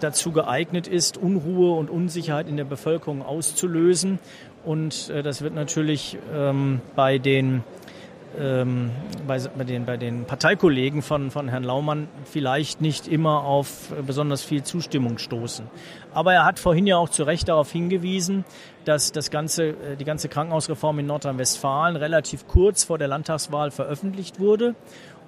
dazu 0.00 0.32
geeignet 0.32 0.88
ist, 0.88 1.18
Unruhe 1.18 1.76
und 1.76 1.90
Unsicherheit 1.90 2.48
in 2.48 2.56
der 2.56 2.64
Bevölkerung 2.64 3.22
auszulösen. 3.22 4.18
Und 4.64 5.10
äh, 5.10 5.22
das 5.22 5.42
wird 5.42 5.54
natürlich 5.54 6.18
ähm, 6.34 6.80
bei 6.94 7.18
den 7.18 7.62
ähm, 8.38 8.90
bei, 9.26 9.38
bei, 9.38 9.64
den, 9.64 9.84
bei 9.86 9.96
den 9.96 10.24
Parteikollegen 10.24 11.02
von, 11.02 11.30
von 11.30 11.48
Herrn 11.48 11.64
Laumann 11.64 12.08
vielleicht 12.24 12.80
nicht 12.80 13.08
immer 13.08 13.42
auf 13.44 13.92
besonders 14.06 14.42
viel 14.42 14.62
Zustimmung 14.62 15.18
stoßen. 15.18 15.66
Aber 16.12 16.34
er 16.34 16.44
hat 16.44 16.58
vorhin 16.58 16.86
ja 16.86 16.96
auch 16.98 17.08
zu 17.08 17.24
Recht 17.24 17.48
darauf 17.48 17.72
hingewiesen, 17.72 18.44
dass 18.84 19.12
das 19.12 19.30
ganze, 19.30 19.68
äh, 19.68 19.96
die 19.98 20.04
ganze 20.04 20.28
Krankenhausreform 20.28 20.98
in 20.98 21.06
Nordrhein-Westfalen 21.06 21.96
relativ 21.96 22.46
kurz 22.46 22.84
vor 22.84 22.98
der 22.98 23.08
Landtagswahl 23.08 23.70
veröffentlicht 23.70 24.40
wurde 24.40 24.74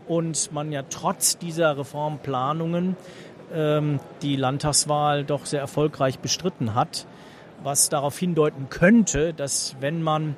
und 0.07 0.53
man 0.53 0.71
ja 0.73 0.83
trotz 0.89 1.39
dieser 1.39 1.79
Reformplanungen 1.79 2.97
ähm, 3.53 4.01
die 4.23 4.37
Landtagswahl 4.37 5.25
doch 5.25 5.47
sehr 5.47 5.61
erfolgreich 5.61 6.19
bestritten 6.19 6.75
hat 6.75 7.07
was 7.63 7.89
darauf 7.89 8.19
hindeuten 8.19 8.69
könnte, 8.71 9.35
dass 9.35 9.77
wenn 9.81 10.03
man 10.03 10.37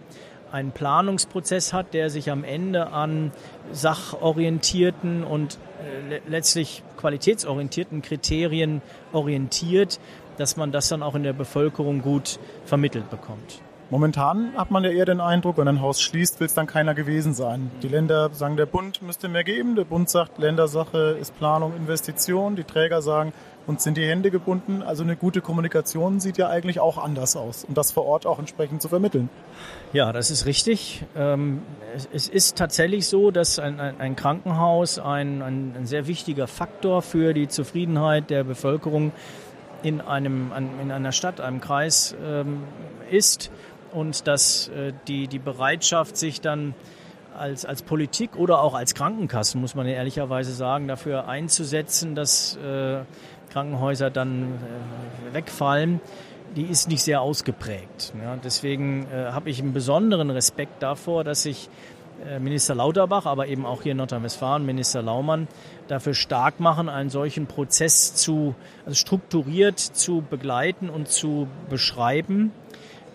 einen 0.50 0.72
Planungsprozess 0.72 1.72
hat, 1.72 1.94
der 1.94 2.10
sich 2.10 2.30
am 2.30 2.44
Ende 2.44 2.88
an 2.88 3.32
sachorientierten 3.72 5.24
und 5.24 5.58
äh, 6.10 6.20
letztlich 6.28 6.82
qualitätsorientierten 6.98 8.02
Kriterien 8.02 8.82
orientiert, 9.12 9.98
dass 10.36 10.56
man 10.56 10.70
das 10.70 10.88
dann 10.88 11.02
auch 11.02 11.14
in 11.14 11.22
der 11.22 11.32
Bevölkerung 11.32 12.02
gut 12.02 12.38
vermittelt 12.64 13.08
bekommt. 13.10 13.62
Momentan 13.92 14.54
hat 14.56 14.70
man 14.70 14.84
ja 14.84 14.90
eher 14.90 15.04
den 15.04 15.20
Eindruck, 15.20 15.58
wenn 15.58 15.68
ein 15.68 15.82
Haus 15.82 16.00
schließt, 16.00 16.40
will 16.40 16.46
es 16.46 16.54
dann 16.54 16.66
keiner 16.66 16.94
gewesen 16.94 17.34
sein. 17.34 17.70
Die 17.82 17.88
Länder 17.88 18.30
sagen, 18.32 18.56
der 18.56 18.64
Bund 18.64 19.02
müsste 19.02 19.28
mehr 19.28 19.44
geben. 19.44 19.76
Der 19.76 19.84
Bund 19.84 20.08
sagt, 20.08 20.38
Ländersache 20.38 21.18
ist 21.20 21.36
Planung, 21.36 21.76
Investition. 21.76 22.56
Die 22.56 22.64
Träger 22.64 23.02
sagen, 23.02 23.34
und 23.66 23.80
sind 23.80 23.96
die 23.96 24.06
Hände 24.06 24.30
gebunden. 24.30 24.82
Also 24.82 25.02
eine 25.02 25.16
gute 25.16 25.40
Kommunikation 25.40 26.20
sieht 26.20 26.38
ja 26.38 26.48
eigentlich 26.48 26.80
auch 26.80 26.98
anders 26.98 27.36
aus, 27.36 27.64
um 27.64 27.74
das 27.74 27.92
vor 27.92 28.04
Ort 28.06 28.26
auch 28.26 28.38
entsprechend 28.38 28.82
zu 28.82 28.88
vermitteln. 28.88 29.28
Ja, 29.92 30.12
das 30.12 30.30
ist 30.30 30.46
richtig. 30.46 31.04
Ähm, 31.16 31.62
es 32.12 32.28
ist 32.28 32.56
tatsächlich 32.56 33.06
so, 33.06 33.30
dass 33.30 33.58
ein, 33.58 34.16
Krankenhaus 34.16 34.98
ein, 34.98 35.42
ein, 35.42 35.86
sehr 35.86 36.06
wichtiger 36.06 36.46
Faktor 36.46 37.02
für 37.02 37.34
die 37.34 37.48
Zufriedenheit 37.48 38.30
der 38.30 38.44
Bevölkerung 38.44 39.12
in, 39.82 40.00
einem, 40.00 40.52
in 40.80 40.90
einer 40.90 41.12
Stadt, 41.12 41.40
einem 41.40 41.60
Kreis 41.60 42.14
ähm, 42.24 42.62
ist 43.10 43.50
und 43.92 44.26
dass 44.26 44.68
äh, 44.68 44.92
die, 45.08 45.28
die 45.28 45.38
Bereitschaft, 45.38 46.16
sich 46.16 46.40
dann 46.40 46.74
als, 47.36 47.64
als 47.64 47.82
Politik 47.82 48.36
oder 48.36 48.60
auch 48.60 48.74
als 48.74 48.94
Krankenkassen, 48.94 49.60
muss 49.60 49.74
man 49.74 49.86
ehrlicherweise 49.86 50.52
sagen, 50.52 50.88
dafür 50.88 51.28
einzusetzen, 51.28 52.14
dass 52.14 52.56
äh, 52.56 53.00
Krankenhäuser 53.52 54.10
dann 54.10 54.44
äh, 54.44 55.34
wegfallen, 55.34 56.00
die 56.56 56.64
ist 56.64 56.88
nicht 56.88 57.02
sehr 57.02 57.20
ausgeprägt. 57.20 58.12
Ja, 58.22 58.36
deswegen 58.36 59.06
äh, 59.12 59.32
habe 59.32 59.50
ich 59.50 59.60
einen 59.60 59.72
besonderen 59.72 60.30
Respekt 60.30 60.82
davor, 60.82 61.24
dass 61.24 61.42
sich 61.42 61.68
äh, 62.26 62.38
Minister 62.38 62.74
Lauterbach, 62.74 63.26
aber 63.26 63.48
eben 63.48 63.66
auch 63.66 63.82
hier 63.82 63.92
in 63.92 63.98
Nordrhein-Westfalen 63.98 64.64
Minister 64.64 65.02
Laumann 65.02 65.48
dafür 65.88 66.14
stark 66.14 66.60
machen, 66.60 66.88
einen 66.88 67.10
solchen 67.10 67.46
Prozess 67.46 68.14
zu 68.14 68.54
also 68.84 68.96
strukturiert 68.96 69.78
zu 69.78 70.22
begleiten 70.28 70.88
und 70.88 71.08
zu 71.08 71.48
beschreiben. 71.68 72.52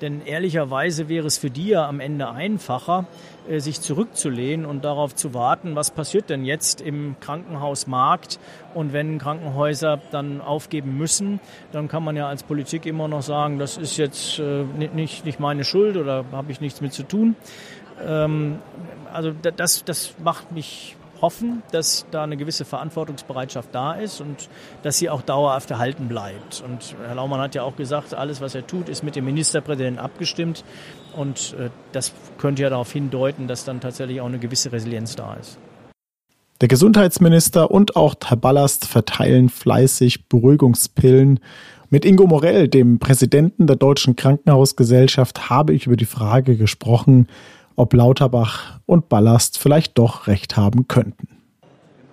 Denn 0.01 0.25
ehrlicherweise 0.25 1.09
wäre 1.09 1.27
es 1.27 1.37
für 1.37 1.49
die 1.49 1.69
ja 1.69 1.87
am 1.87 1.99
Ende 1.99 2.29
einfacher, 2.29 3.05
äh, 3.49 3.59
sich 3.59 3.81
zurückzulehnen 3.81 4.65
und 4.65 4.85
darauf 4.85 5.15
zu 5.15 5.33
warten, 5.33 5.75
was 5.75 5.91
passiert 5.91 6.29
denn 6.29 6.45
jetzt 6.45 6.81
im 6.81 7.15
Krankenhausmarkt. 7.19 8.39
Und 8.73 8.93
wenn 8.93 9.17
Krankenhäuser 9.17 9.99
dann 10.11 10.41
aufgeben 10.41 10.97
müssen, 10.97 11.39
dann 11.71 11.87
kann 11.87 12.03
man 12.03 12.15
ja 12.15 12.27
als 12.27 12.43
Politik 12.43 12.85
immer 12.85 13.07
noch 13.07 13.21
sagen, 13.21 13.59
das 13.59 13.77
ist 13.77 13.97
jetzt 13.97 14.39
äh, 14.39 14.63
nicht, 14.93 15.39
meine 15.39 15.63
Schuld 15.63 15.97
oder 15.97 16.25
habe 16.31 16.51
ich 16.51 16.61
nichts 16.61 16.81
mit 16.81 16.93
zu 16.93 17.03
tun. 17.03 17.35
Ähm, 18.05 18.59
also 19.11 19.31
das, 19.31 19.83
das 19.83 20.15
macht 20.23 20.51
mich 20.51 20.95
hoffen, 21.21 21.63
dass 21.71 22.05
da 22.11 22.23
eine 22.23 22.37
gewisse 22.37 22.65
Verantwortungsbereitschaft 22.65 23.69
da 23.71 23.93
ist 23.93 24.21
und 24.21 24.49
dass 24.83 24.97
sie 24.97 25.09
auch 25.09 25.21
dauerhaft 25.21 25.71
erhalten 25.71 26.07
bleibt. 26.07 26.63
Und 26.65 26.95
Herr 27.05 27.15
Laumann 27.15 27.39
hat 27.39 27.55
ja 27.55 27.63
auch 27.63 27.75
gesagt, 27.75 28.13
alles, 28.13 28.41
was 28.41 28.55
er 28.55 28.65
tut, 28.65 28.89
ist 28.89 29.03
mit 29.03 29.15
dem 29.15 29.25
Ministerpräsidenten 29.25 29.99
abgestimmt. 29.99 30.63
Und 31.15 31.55
äh, 31.59 31.69
das 31.91 32.13
könnte 32.37 32.63
ja 32.63 32.69
darauf 32.69 32.91
hindeuten, 32.91 33.47
dass 33.47 33.65
dann 33.65 33.79
tatsächlich 33.79 34.21
auch 34.21 34.27
eine 34.27 34.39
gewisse 34.39 34.71
Resilienz 34.71 35.15
da 35.15 35.33
ist. 35.35 35.57
Der 36.59 36.67
Gesundheitsminister 36.67 37.69
und 37.69 37.95
auch 37.95 38.15
Herr 38.25 38.37
Ballast 38.37 38.85
verteilen 38.85 39.49
fleißig 39.49 40.27
Beruhigungspillen. 40.27 41.39
Mit 41.89 42.03
Ingo 42.03 42.25
Morell, 42.25 42.67
dem 42.67 42.99
Präsidenten 42.99 43.67
der 43.67 43.75
Deutschen 43.75 44.15
Krankenhausgesellschaft, 44.15 45.49
habe 45.49 45.73
ich 45.73 45.85
über 45.85 45.95
die 45.95 46.05
Frage 46.05 46.57
gesprochen, 46.57 47.27
ob 47.77 47.93
Lauterbach 47.93 48.79
und 48.85 49.07
Ballast 49.07 49.57
vielleicht 49.57 49.97
doch 49.97 50.27
recht 50.27 50.57
haben 50.57 50.87
könnten. 50.87 51.29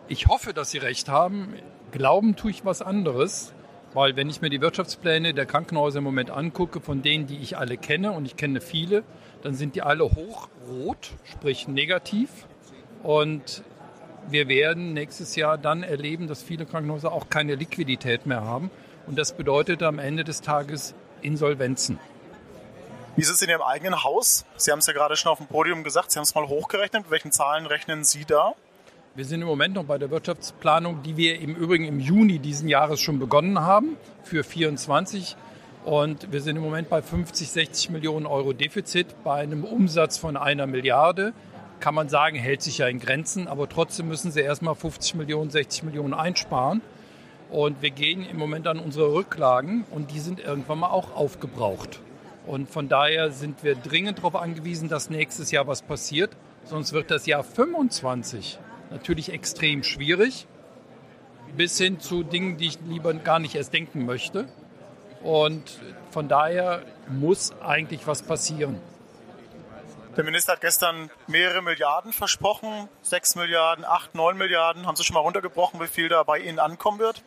Ich 0.06 0.28
hoffe, 0.28 0.52
dass 0.52 0.70
sie 0.70 0.78
recht 0.78 1.08
haben. 1.08 1.54
Glauben 1.90 2.36
tue 2.36 2.50
ich 2.50 2.64
was 2.64 2.82
anderes, 2.82 3.52
weil 3.94 4.14
wenn 4.14 4.28
ich 4.28 4.42
mir 4.42 4.50
die 4.50 4.60
Wirtschaftspläne 4.60 5.32
der 5.32 5.46
Krankenhäuser 5.46 5.98
im 5.98 6.04
Moment 6.04 6.30
angucke, 6.30 6.80
von 6.80 7.00
denen, 7.00 7.26
die 7.26 7.38
ich 7.38 7.56
alle 7.56 7.78
kenne, 7.78 8.12
und 8.12 8.26
ich 8.26 8.36
kenne 8.36 8.60
viele, 8.60 9.02
dann 9.42 9.54
sind 9.54 9.74
die 9.74 9.82
alle 9.82 10.04
hochrot, 10.04 11.12
sprich 11.24 11.66
negativ. 11.66 12.28
Und 13.02 13.62
wir 14.28 14.48
werden 14.48 14.92
nächstes 14.92 15.34
Jahr 15.34 15.56
dann 15.56 15.82
erleben, 15.82 16.26
dass 16.28 16.42
viele 16.42 16.66
Krankenhäuser 16.66 17.10
auch 17.10 17.30
keine 17.30 17.54
Liquidität 17.54 18.26
mehr 18.26 18.42
haben. 18.42 18.70
Und 19.06 19.18
das 19.18 19.34
bedeutet 19.34 19.82
am 19.82 19.98
Ende 19.98 20.24
des 20.24 20.42
Tages 20.42 20.94
Insolvenzen. 21.22 21.98
Wie 23.16 23.20
ist 23.20 23.30
es 23.30 23.40
in 23.42 23.48
Ihrem 23.48 23.62
eigenen 23.62 24.02
Haus? 24.02 24.44
Sie 24.56 24.72
haben 24.72 24.80
es 24.80 24.88
ja 24.88 24.92
gerade 24.92 25.14
schon 25.14 25.30
auf 25.30 25.38
dem 25.38 25.46
Podium 25.46 25.84
gesagt, 25.84 26.10
Sie 26.10 26.18
haben 26.18 26.24
es 26.24 26.34
mal 26.34 26.48
hochgerechnet. 26.48 27.02
Mit 27.02 27.12
welchen 27.12 27.30
Zahlen 27.30 27.64
rechnen 27.64 28.02
Sie 28.02 28.24
da? 28.24 28.54
Wir 29.14 29.24
sind 29.24 29.40
im 29.40 29.46
Moment 29.46 29.76
noch 29.76 29.84
bei 29.84 29.98
der 29.98 30.10
Wirtschaftsplanung, 30.10 31.04
die 31.04 31.16
wir 31.16 31.38
im 31.38 31.54
Übrigen 31.54 31.84
im 31.84 32.00
Juni 32.00 32.40
diesen 32.40 32.68
Jahres 32.68 33.00
schon 33.00 33.20
begonnen 33.20 33.60
haben 33.60 33.96
für 34.24 34.42
24. 34.42 35.36
Und 35.84 36.32
wir 36.32 36.40
sind 36.40 36.56
im 36.56 36.62
Moment 36.62 36.88
bei 36.88 37.02
50, 37.02 37.52
60 37.52 37.90
Millionen 37.90 38.26
Euro 38.26 38.52
Defizit 38.52 39.22
bei 39.22 39.34
einem 39.34 39.62
Umsatz 39.62 40.18
von 40.18 40.36
einer 40.36 40.66
Milliarde. 40.66 41.34
Kann 41.78 41.94
man 41.94 42.08
sagen, 42.08 42.36
hält 42.36 42.62
sich 42.62 42.78
ja 42.78 42.88
in 42.88 42.98
Grenzen, 42.98 43.46
aber 43.46 43.68
trotzdem 43.68 44.08
müssen 44.08 44.32
sie 44.32 44.40
erstmal 44.40 44.74
50 44.74 45.14
Millionen, 45.14 45.50
60 45.50 45.84
Millionen 45.84 46.14
einsparen. 46.14 46.82
Und 47.52 47.80
wir 47.80 47.90
gehen 47.90 48.28
im 48.28 48.38
Moment 48.38 48.66
an 48.66 48.80
unsere 48.80 49.12
Rücklagen 49.12 49.84
und 49.92 50.10
die 50.10 50.18
sind 50.18 50.40
irgendwann 50.40 50.80
mal 50.80 50.90
auch 50.90 51.14
aufgebraucht. 51.14 52.00
Und 52.46 52.68
von 52.68 52.88
daher 52.88 53.30
sind 53.30 53.64
wir 53.64 53.74
dringend 53.74 54.18
darauf 54.18 54.36
angewiesen, 54.36 54.88
dass 54.88 55.08
nächstes 55.08 55.50
Jahr 55.50 55.66
was 55.66 55.82
passiert. 55.82 56.36
Sonst 56.64 56.92
wird 56.92 57.10
das 57.10 57.26
Jahr 57.26 57.42
25 57.42 58.58
natürlich 58.90 59.32
extrem 59.32 59.82
schwierig. 59.82 60.46
Bis 61.56 61.78
hin 61.78 62.00
zu 62.00 62.22
Dingen, 62.22 62.56
die 62.56 62.66
ich 62.66 62.78
lieber 62.86 63.14
gar 63.14 63.38
nicht 63.38 63.54
erst 63.54 63.72
denken 63.72 64.04
möchte. 64.04 64.48
Und 65.22 65.80
von 66.10 66.28
daher 66.28 66.82
muss 67.08 67.52
eigentlich 67.60 68.06
was 68.06 68.22
passieren. 68.22 68.80
Der 70.16 70.24
Minister 70.24 70.52
hat 70.52 70.60
gestern 70.60 71.10
mehrere 71.26 71.62
Milliarden 71.62 72.12
versprochen. 72.12 72.88
Sechs 73.02 73.34
Milliarden, 73.34 73.84
acht, 73.84 74.14
neun 74.14 74.36
Milliarden. 74.36 74.86
Haben 74.86 74.96
Sie 74.96 75.02
schon 75.02 75.14
mal 75.14 75.20
runtergebrochen, 75.20 75.80
wie 75.80 75.88
viel 75.88 76.08
da 76.08 76.22
bei 76.22 76.38
Ihnen 76.38 76.58
ankommen 76.58 76.98
wird? 76.98 77.24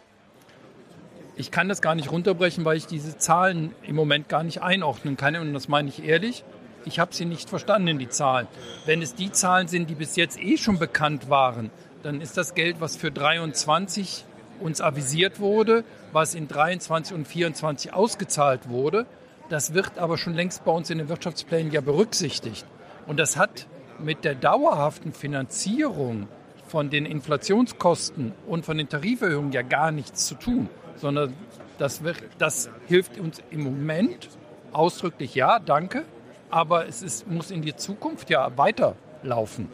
Ich 1.39 1.51
kann 1.51 1.69
das 1.69 1.83
gar 1.83 1.93
nicht 1.93 2.11
runterbrechen, 2.11 2.65
weil 2.65 2.77
ich 2.77 2.87
diese 2.87 3.15
Zahlen 3.19 3.75
im 3.83 3.95
Moment 3.95 4.27
gar 4.27 4.43
nicht 4.43 4.63
einordnen 4.63 5.17
kann. 5.17 5.35
Und 5.35 5.53
das 5.53 5.67
meine 5.67 5.87
ich 5.87 6.03
ehrlich. 6.03 6.43
Ich 6.83 6.97
habe 6.99 7.13
sie 7.13 7.25
nicht 7.25 7.47
verstanden, 7.47 7.99
die 7.99 8.09
Zahlen. 8.09 8.47
Wenn 8.87 9.03
es 9.03 9.13
die 9.13 9.31
Zahlen 9.31 9.67
sind, 9.67 9.87
die 9.87 9.93
bis 9.93 10.15
jetzt 10.15 10.41
eh 10.41 10.57
schon 10.57 10.79
bekannt 10.79 11.29
waren, 11.29 11.69
dann 12.01 12.21
ist 12.21 12.37
das 12.37 12.55
Geld, 12.55 12.77
was 12.81 12.95
für 12.97 13.11
23 13.11 14.25
uns 14.59 14.81
avisiert 14.81 15.39
wurde, 15.39 15.83
was 16.11 16.33
in 16.33 16.47
23 16.47 17.15
und 17.15 17.27
24 17.27 17.93
ausgezahlt 17.93 18.69
wurde. 18.69 19.05
Das 19.49 19.75
wird 19.75 19.99
aber 19.99 20.17
schon 20.17 20.33
längst 20.33 20.65
bei 20.65 20.71
uns 20.71 20.89
in 20.89 20.97
den 20.97 21.07
Wirtschaftsplänen 21.07 21.71
ja 21.71 21.81
berücksichtigt. 21.81 22.65
Und 23.05 23.19
das 23.19 23.37
hat 23.37 23.67
mit 23.99 24.23
der 24.23 24.33
dauerhaften 24.33 25.13
Finanzierung 25.13 26.27
von 26.67 26.89
den 26.89 27.05
Inflationskosten 27.05 28.33
und 28.47 28.65
von 28.65 28.77
den 28.77 28.89
Tariferhöhungen 28.89 29.51
ja 29.51 29.61
gar 29.61 29.91
nichts 29.91 30.25
zu 30.25 30.33
tun 30.33 30.67
sondern 30.97 31.33
das, 31.77 32.03
wird, 32.03 32.17
das 32.37 32.69
hilft 32.87 33.19
uns 33.19 33.41
im 33.49 33.63
Moment 33.63 34.29
ausdrücklich 34.73 35.35
ja, 35.35 35.59
danke, 35.59 36.05
aber 36.49 36.87
es 36.87 37.01
ist, 37.01 37.27
muss 37.27 37.51
in 37.51 37.61
die 37.61 37.75
Zukunft 37.75 38.29
ja 38.29 38.57
weiterlaufen. 38.57 39.69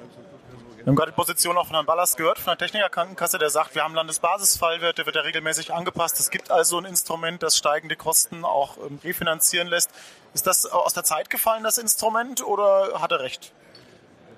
Wir 0.77 0.87
haben 0.87 0.97
gerade 0.97 1.11
die 1.11 1.15
Position 1.15 1.57
auch 1.57 1.67
von 1.67 1.75
Herrn 1.75 1.85
Ballast 1.85 2.17
gehört, 2.17 2.39
von 2.39 2.51
der 2.51 2.57
Technikerkrankenkasse, 2.57 3.37
der 3.37 3.49
sagt, 3.49 3.73
wir 3.73 3.85
haben 3.85 3.95
Landesbasisfallwert, 3.95 4.97
der 4.97 5.05
wird 5.05 5.15
ja 5.15 5.21
regelmäßig 5.21 5.73
angepasst. 5.73 6.19
Es 6.19 6.29
gibt 6.29 6.51
also 6.51 6.77
ein 6.77 6.83
Instrument, 6.83 7.41
das 7.41 7.55
steigende 7.55 7.95
Kosten 7.95 8.43
auch 8.43 8.75
ähm, 8.77 8.99
refinanzieren 9.01 9.69
lässt. 9.69 9.91
Ist 10.33 10.45
das 10.45 10.65
aus 10.65 10.93
der 10.93 11.05
Zeit 11.05 11.29
gefallen, 11.29 11.63
das 11.63 11.77
Instrument, 11.77 12.45
oder 12.45 13.01
hat 13.01 13.13
er 13.13 13.21
recht? 13.21 13.53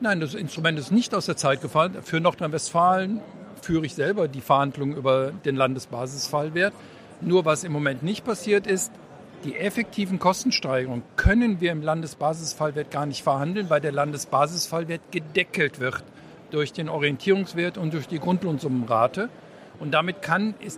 Nein, 0.01 0.19
das 0.19 0.35
Instrument 0.35 0.77
ist 0.77 0.91
nicht 0.91 1.15
aus 1.15 1.25
der 1.25 1.35
Zeit 1.35 1.61
gefallen. 1.61 2.03
Für 2.03 2.19
Nordrhein-Westfalen 2.19 3.21
führe 3.65 3.85
ich 3.85 3.95
selber 3.95 4.27
die 4.27 4.41
Verhandlungen 4.41 4.95
über 4.95 5.31
den 5.31 5.55
Landesbasisfallwert. 5.55 6.73
Nur 7.21 7.45
was 7.45 7.63
im 7.63 7.71
Moment 7.71 8.03
nicht 8.03 8.23
passiert 8.23 8.67
ist, 8.67 8.91
die 9.43 9.55
effektiven 9.57 10.19
Kostensteigerungen 10.19 11.03
können 11.15 11.59
wir 11.61 11.71
im 11.71 11.81
Landesbasisfallwert 11.81 12.91
gar 12.91 13.05
nicht 13.05 13.23
verhandeln, 13.23 13.69
weil 13.69 13.81
der 13.81 13.91
Landesbasisfallwert 13.91 15.01
gedeckelt 15.11 15.79
wird 15.79 16.03
durch 16.51 16.73
den 16.73 16.89
Orientierungswert 16.89 17.77
und 17.77 17.93
durch 17.93 18.07
die 18.07 18.19
Grundlohnsummenrate. 18.19 19.29
Und 19.79 19.91
damit 19.91 20.17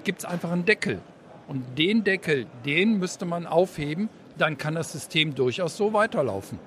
gibt 0.03 0.19
es 0.19 0.25
einfach 0.25 0.51
einen 0.51 0.65
Deckel. 0.65 0.99
Und 1.47 1.77
den 1.77 2.03
Deckel, 2.03 2.45
den 2.65 2.99
müsste 2.99 3.25
man 3.25 3.45
aufheben, 3.45 4.09
dann 4.37 4.57
kann 4.57 4.75
das 4.75 4.91
System 4.91 5.35
durchaus 5.35 5.75
so 5.75 5.93
weiterlaufen. 5.93 6.59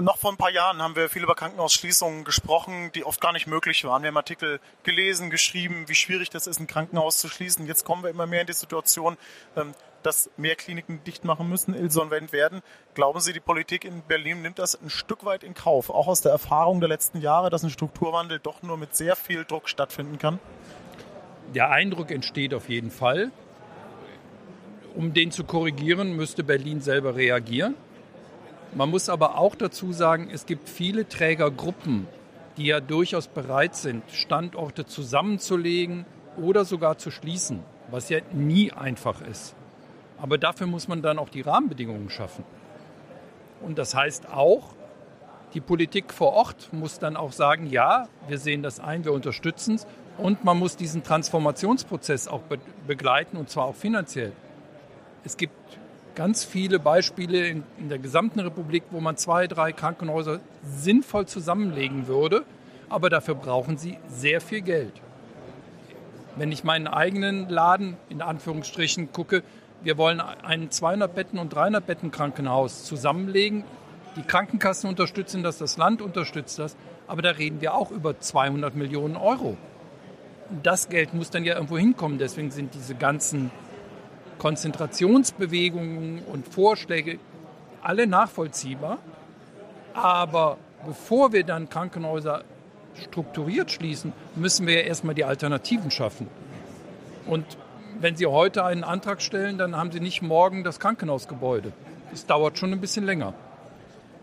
Noch 0.00 0.16
vor 0.16 0.32
ein 0.32 0.38
paar 0.38 0.50
Jahren 0.50 0.80
haben 0.80 0.96
wir 0.96 1.10
viel 1.10 1.22
über 1.22 1.34
Krankenhausschließungen 1.34 2.24
gesprochen, 2.24 2.90
die 2.94 3.04
oft 3.04 3.20
gar 3.20 3.32
nicht 3.32 3.46
möglich 3.46 3.84
waren. 3.84 4.02
Wir 4.02 4.08
haben 4.08 4.16
Artikel 4.16 4.58
gelesen, 4.84 5.28
geschrieben, 5.28 5.84
wie 5.88 5.94
schwierig 5.94 6.30
das 6.30 6.46
ist, 6.46 6.60
ein 6.60 6.66
Krankenhaus 6.66 7.18
zu 7.18 7.28
schließen. 7.28 7.66
Jetzt 7.66 7.84
kommen 7.84 8.02
wir 8.02 8.08
immer 8.08 8.26
mehr 8.26 8.40
in 8.40 8.46
die 8.46 8.54
Situation, 8.54 9.18
ähm, 9.54 9.74
dass 10.02 10.30
mehr 10.36 10.56
Kliniken 10.56 11.04
dicht 11.04 11.24
machen 11.24 11.48
müssen, 11.48 11.74
insolvent 11.74 12.32
werden. 12.32 12.62
Glauben 12.94 13.20
Sie, 13.20 13.34
die 13.34 13.40
Politik 13.40 13.84
in 13.84 14.02
Berlin 14.02 14.40
nimmt 14.40 14.58
das 14.58 14.80
ein 14.80 14.88
Stück 14.88 15.24
weit 15.24 15.44
in 15.44 15.52
Kauf, 15.52 15.90
auch 15.90 16.06
aus 16.06 16.22
der 16.22 16.32
Erfahrung 16.32 16.80
der 16.80 16.88
letzten 16.88 17.20
Jahre, 17.20 17.50
dass 17.50 17.62
ein 17.62 17.70
Strukturwandel 17.70 18.38
doch 18.38 18.62
nur 18.62 18.78
mit 18.78 18.96
sehr 18.96 19.14
viel 19.14 19.44
Druck 19.44 19.68
stattfinden 19.68 20.18
kann? 20.18 20.38
Der 21.54 21.70
Eindruck 21.70 22.10
entsteht 22.10 22.54
auf 22.54 22.68
jeden 22.70 22.90
Fall. 22.90 23.30
Um 24.94 25.12
den 25.12 25.30
zu 25.30 25.44
korrigieren, 25.44 26.16
müsste 26.16 26.44
Berlin 26.44 26.80
selber 26.80 27.14
reagieren. 27.14 27.74
Man 28.74 28.88
muss 28.88 29.08
aber 29.10 29.38
auch 29.38 29.54
dazu 29.54 29.92
sagen, 29.92 30.30
es 30.32 30.46
gibt 30.46 30.68
viele 30.68 31.06
Trägergruppen, 31.06 32.06
die 32.56 32.66
ja 32.66 32.80
durchaus 32.80 33.28
bereit 33.28 33.74
sind, 33.76 34.02
Standorte 34.10 34.86
zusammenzulegen 34.86 36.06
oder 36.38 36.64
sogar 36.64 36.96
zu 36.96 37.10
schließen, 37.10 37.60
was 37.90 38.08
ja 38.08 38.20
nie 38.32 38.72
einfach 38.72 39.20
ist. 39.20 39.54
Aber 40.18 40.38
dafür 40.38 40.66
muss 40.66 40.88
man 40.88 41.02
dann 41.02 41.18
auch 41.18 41.28
die 41.28 41.42
Rahmenbedingungen 41.42 42.08
schaffen. 42.08 42.44
Und 43.60 43.76
das 43.76 43.94
heißt 43.94 44.30
auch, 44.30 44.74
die 45.52 45.60
Politik 45.60 46.12
vor 46.12 46.32
Ort 46.32 46.72
muss 46.72 46.98
dann 46.98 47.16
auch 47.16 47.32
sagen, 47.32 47.66
ja, 47.66 48.08
wir 48.26 48.38
sehen 48.38 48.62
das 48.62 48.80
ein, 48.80 49.04
wir 49.04 49.12
unterstützen 49.12 49.74
es 49.74 49.86
und 50.16 50.44
man 50.44 50.58
muss 50.58 50.76
diesen 50.76 51.02
Transformationsprozess 51.02 52.26
auch 52.26 52.40
be 52.42 52.58
begleiten 52.86 53.36
und 53.36 53.50
zwar 53.50 53.66
auch 53.66 53.74
finanziell. 53.74 54.32
Es 55.24 55.36
gibt 55.36 55.54
ganz 56.14 56.44
viele 56.44 56.78
Beispiele 56.78 57.46
in, 57.48 57.62
in, 57.78 57.88
der 57.88 57.98
gesamten 57.98 58.40
Republik, 58.40 58.84
wo 58.90 59.00
man 59.00 59.16
zwei, 59.16 59.46
drei 59.46 59.72
Krankenhäuser 59.72 60.40
sinnvoll 60.62 61.26
zusammenlegen 61.26 62.06
würde, 62.06 62.44
aber 62.88 63.10
dafür 63.10 63.34
brauchen 63.34 63.78
sie 63.78 63.98
sehr 64.08 64.40
viel 64.40 64.60
Geld. 64.60 64.92
Wenn 66.36 66.52
ich 66.52 66.64
meinen 66.64 66.86
eigenen 66.86 67.48
Laden 67.48 67.96
in 68.08 68.22
Anführungsstrichen 68.22 69.12
gucke, 69.12 69.42
wir 69.82 69.98
wollen 69.98 70.20
ein 70.20 70.70
200 70.70 71.14
Betten 71.14 71.38
und 71.38 71.52
300 71.54 71.84
Betten 71.84 72.10
Krankenhaus 72.10 72.84
zusammenlegen. 72.84 73.64
Die 74.16 74.22
Krankenkassen 74.22 74.88
unterstützen 74.88 75.42
das, 75.42 75.58
das 75.58 75.76
Land 75.76 76.02
unterstützt 76.02 76.58
das, 76.58 76.76
aber 77.08 77.22
da 77.22 77.30
reden 77.30 77.60
wir 77.60 77.74
auch 77.74 77.90
über 77.90 78.18
200 78.18 78.76
Millionen 78.76 79.16
Euro. 79.16 79.56
Das 80.62 80.88
Geld 80.88 81.14
muss 81.14 81.30
dann 81.30 81.44
ja 81.44 81.54
irgendwo 81.54 81.78
hinkommen. 81.78 82.18
Deswegen 82.18 82.50
sind 82.50 82.74
diese 82.74 82.94
ganzen 82.94 83.50
Konzentrationsbewegungen 84.42 86.24
und 86.24 86.48
Vorschläge 86.48 87.20
alle 87.80 88.08
nachvollziehbar. 88.08 88.98
Aber 89.94 90.58
bevor 90.84 91.32
wir 91.32 91.44
dann 91.44 91.68
Krankenhäuser 91.68 92.42
strukturiert 93.00 93.70
schließen, 93.70 94.12
müssen 94.34 94.66
wir 94.66 94.74
ja 94.74 94.80
erstmal 94.80 95.14
die 95.14 95.24
Alternativen 95.24 95.92
schaffen. 95.92 96.26
Und 97.26 97.46
wenn 98.00 98.16
Sie 98.16 98.26
heute 98.26 98.64
einen 98.64 98.82
Antrag 98.82 99.22
stellen, 99.22 99.58
dann 99.58 99.76
haben 99.76 99.92
Sie 99.92 100.00
nicht 100.00 100.22
morgen 100.22 100.64
das 100.64 100.80
Krankenhausgebäude. 100.80 101.72
Das 102.10 102.26
dauert 102.26 102.58
schon 102.58 102.72
ein 102.72 102.80
bisschen 102.80 103.04
länger. 103.04 103.34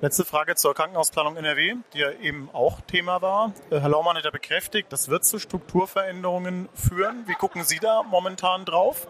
Letzte 0.01 0.25
Frage 0.25 0.55
zur 0.55 0.73
Krankenhausplanung 0.73 1.37
NRW, 1.37 1.75
die 1.93 1.99
ja 1.99 2.11
eben 2.21 2.49
auch 2.51 2.81
Thema 2.81 3.21
war. 3.21 3.53
Äh, 3.69 3.79
Herr 3.79 3.89
Laumann 3.89 4.17
hat 4.17 4.25
ja 4.25 4.31
bekräftigt, 4.31 4.91
das 4.91 5.07
wird 5.07 5.23
zu 5.23 5.39
Strukturveränderungen 5.39 6.67
führen. 6.73 7.23
Wie 7.25 7.35
gucken 7.35 7.63
Sie 7.63 7.79
da 7.79 8.03
momentan 8.03 8.65
drauf? 8.65 9.07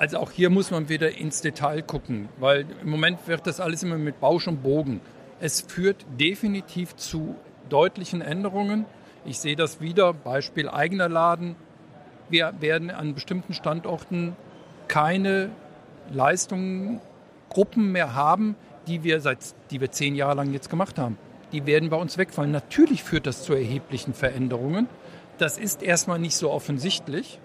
Also 0.00 0.16
auch 0.16 0.30
hier 0.30 0.48
muss 0.48 0.70
man 0.70 0.88
wieder 0.88 1.18
ins 1.18 1.42
Detail 1.42 1.82
gucken, 1.82 2.30
weil 2.38 2.64
im 2.80 2.88
Moment 2.88 3.18
wird 3.28 3.46
das 3.46 3.60
alles 3.60 3.82
immer 3.82 3.98
mit 3.98 4.18
Bausch 4.18 4.48
und 4.48 4.62
Bogen. 4.62 5.02
Es 5.40 5.60
führt 5.60 6.06
definitiv 6.18 6.96
zu 6.96 7.36
deutlichen 7.68 8.22
Änderungen. 8.22 8.86
Ich 9.26 9.38
sehe 9.40 9.56
das 9.56 9.82
wieder, 9.82 10.14
Beispiel 10.14 10.70
eigener 10.70 11.10
Laden. 11.10 11.54
Wir 12.30 12.54
werden 12.60 12.90
an 12.90 13.12
bestimmten 13.12 13.52
Standorten 13.52 14.36
keine 14.88 15.50
Leistungen, 16.10 17.02
Gruppen 17.50 17.92
mehr 17.92 18.14
haben, 18.14 18.56
die 18.86 19.04
wir 19.04 19.20
seit, 19.20 19.54
die 19.70 19.82
wir 19.82 19.90
zehn 19.90 20.14
Jahre 20.14 20.36
lang 20.36 20.54
jetzt 20.54 20.70
gemacht 20.70 20.98
haben. 20.98 21.18
Die 21.52 21.66
werden 21.66 21.90
bei 21.90 21.98
uns 21.98 22.16
wegfallen. 22.16 22.52
Natürlich 22.52 23.02
führt 23.02 23.26
das 23.26 23.42
zu 23.42 23.52
erheblichen 23.52 24.14
Veränderungen. 24.14 24.88
Das 25.36 25.58
ist 25.58 25.82
erstmal 25.82 26.18
nicht 26.18 26.36
so 26.36 26.50
offensichtlich. 26.50 27.38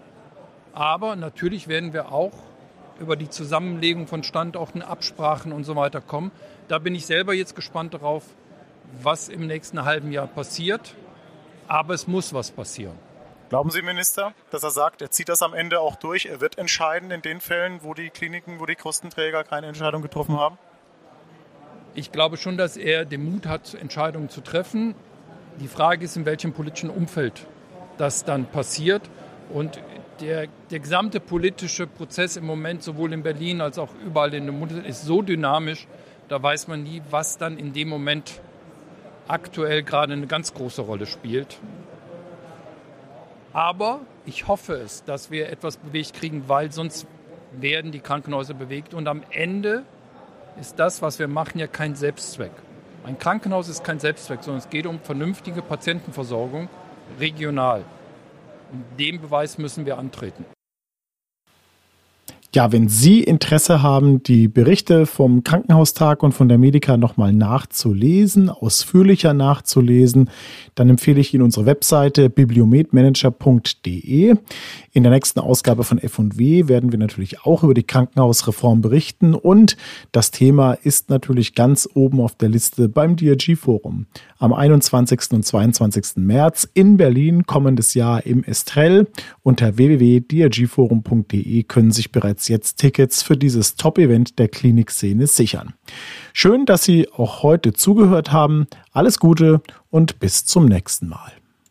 Aber 0.76 1.16
natürlich 1.16 1.70
werden 1.70 1.94
wir 1.94 2.12
auch 2.12 2.34
über 3.00 3.16
die 3.16 3.30
Zusammenlegung 3.30 4.08
von 4.08 4.24
Standorten, 4.24 4.82
Absprachen 4.82 5.52
und 5.52 5.64
so 5.64 5.76
weiter 5.76 6.02
kommen. 6.02 6.32
Da 6.68 6.80
bin 6.80 6.94
ich 6.96 7.06
selber 7.06 7.34
jetzt 7.34 7.56
gespannt 7.56 7.94
darauf, 7.94 8.24
was 9.02 9.30
im 9.30 9.48
nächsten 9.48 9.86
halben 9.86 10.12
Jahr 10.12 10.28
passiert. 10.28 10.96
Aber 11.68 11.94
es 11.94 12.08
muss 12.08 12.34
was 12.34 12.52
passieren. 12.52 12.98
Glauben 13.50 13.70
Sie, 13.70 13.82
Minister, 13.82 14.34
dass 14.52 14.64
er 14.64 14.72
sagt, 14.72 15.02
er 15.02 15.12
zieht 15.12 15.30
das 15.30 15.42
am 15.42 15.54
Ende 15.54 15.80
auch 15.80 15.96
durch? 15.96 16.26
Er 16.26 16.42
wird 16.42 16.58
entscheiden 16.58 17.10
in 17.10 17.22
den 17.22 17.40
Fällen, 17.40 17.80
wo 17.84 17.94
die 17.94 18.10
Kliniken, 18.10 18.60
wo 18.60 18.66
die 18.66 18.76
Kostenträger 18.76 19.44
keine 19.44 19.68
Entscheidung 19.68 20.02
getroffen 20.02 20.38
haben? 20.38 20.58
Ich 21.94 22.12
glaube 22.12 22.36
schon, 22.38 22.58
dass 22.58 22.76
er 22.76 23.06
den 23.06 23.24
Mut 23.24 23.46
hat, 23.46 23.74
Entscheidungen 23.76 24.30
zu 24.30 24.42
treffen. 24.42 24.94
Die 25.62 25.68
Frage 25.68 26.04
ist, 26.04 26.18
in 26.18 26.26
welchem 26.26 26.52
politischen 26.54 26.90
Umfeld 26.90 27.48
das 27.98 28.26
dann 28.26 28.46
passiert. 28.46 29.04
Und 29.54 29.80
der, 30.22 30.48
der 30.72 30.80
gesamte 30.80 31.20
politische 31.20 31.88
Prozess 31.88 32.38
im 32.38 32.46
Moment, 32.46 32.84
sowohl 32.84 33.14
in 33.14 33.24
Berlin 33.24 33.62
als 33.62 33.78
auch 33.78 33.90
überall 34.06 34.34
in 34.34 34.46
dem 34.46 34.60
Bundesland, 34.60 34.88
ist 34.88 35.06
so 35.06 35.22
dynamisch, 35.22 35.88
da 36.28 36.42
weiß 36.42 36.68
man 36.68 36.84
nie, 36.84 37.02
was 37.10 37.38
dann 37.38 37.58
in 37.58 37.74
dem 37.74 37.90
Moment 37.90 38.42
aktuell 39.28 39.84
gerade 39.84 40.14
eine 40.14 40.28
ganz 40.28 40.54
große 40.54 40.82
Rolle 40.82 41.06
spielt. 41.06 41.58
Aber 43.54 44.02
ich 44.26 44.48
hoffe 44.48 44.74
es, 44.74 45.04
dass 45.04 45.32
wir 45.32 45.50
etwas 45.50 45.78
bewegt 45.78 46.14
kriegen, 46.14 46.44
weil 46.48 46.72
sonst 46.72 47.08
werden 47.54 47.92
die 47.92 48.00
Krankenhäuser 48.00 48.54
bewegt. 48.54 48.94
Und 48.94 49.08
am 49.08 49.24
Ende 49.32 49.84
ist 50.60 50.80
das, 50.80 51.02
was 51.02 51.20
wir 51.20 51.28
machen, 51.28 51.60
ja 51.60 51.68
kein 51.68 51.96
Selbstzweck. 51.96 52.52
Ein 53.06 53.20
Krankenhaus 53.20 53.70
ist 53.70 53.84
kein 53.84 54.00
Selbstzweck, 54.00 54.40
sondern 54.42 54.60
es 54.60 54.70
geht 54.70 54.86
um 54.88 55.00
vernünftige 55.00 55.62
Patientenversorgung 55.62 56.70
regional. 57.20 57.86
Dem 59.00 59.22
Beweis 59.22 59.58
müssen 59.58 59.86
wir 59.86 59.98
antreten. 59.98 60.46
Ja, 62.56 62.72
wenn 62.72 62.88
Sie 62.88 63.22
Interesse 63.22 63.82
haben, 63.82 64.24
die 64.24 64.48
Berichte 64.48 65.08
vom 65.08 65.44
Krankenhaustag 65.44 66.24
und 66.24 66.32
von 66.32 66.48
der 66.48 66.58
Medica 66.58 66.96
nochmal 66.96 67.34
nachzulesen, 67.34 68.50
ausführlicher 68.50 69.34
nachzulesen, 69.34 70.30
dann 70.74 70.88
empfehle 70.88 71.20
ich 71.20 71.34
Ihnen 71.34 71.44
unsere 71.44 71.66
Webseite 71.66 72.30
bibliometmanager.de. 72.30 74.36
In 74.94 75.04
der 75.04 75.12
nächsten 75.12 75.42
Ausgabe 75.42 75.84
von 75.84 75.98
F&W 75.98 76.70
werden 76.70 76.94
wir 76.94 77.00
natürlich 77.00 77.42
auch 77.42 77.64
über 77.64 77.74
die 77.74 77.84
Krankenhausreform 77.84 78.80
berichten 78.80 79.34
und 79.34 79.76
das 80.14 80.32
Thema 80.32 80.76
ist 80.76 81.10
natürlich 81.10 81.56
ganz 81.56 81.90
oben 81.94 82.22
auf 82.22 82.36
der 82.36 82.48
Liste 82.48 82.88
beim 82.88 83.18
DRG-Forum. 83.18 84.06
Am 84.38 84.54
21. 84.54 85.32
und 85.32 85.46
22. 85.46 86.24
März 86.24 86.70
in 86.74 86.96
Berlin 86.96 87.46
kommendes 87.46 87.96
Jahr 87.96 88.26
im 88.26 88.46
Estrell. 88.46 89.08
Unter 89.44 89.76
www.drgforum.de 89.76 91.64
können 91.64 91.92
sich 91.92 92.14
bereits 92.14 92.45
jetzt 92.48 92.78
Tickets 92.78 93.24
für 93.24 93.38
dieses 93.38 93.76
Top-Event 93.76 94.40
der 94.40 94.48
Klinikszene 94.48 95.28
sichern. 95.28 95.74
Schön, 96.34 96.66
dass 96.66 96.84
Sie 96.84 97.10
auch 97.12 97.44
heute 97.44 97.74
zugehört 97.74 98.32
haben. 98.32 98.68
Alles 98.92 99.20
Gute 99.20 99.62
und 99.90 100.20
bis 100.20 100.46
zum 100.46 100.66
nächsten 100.66 101.08
Mal. 101.08 101.32